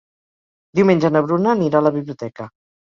[0.79, 2.55] Diumenge na Bruna anirà a la biblioteca.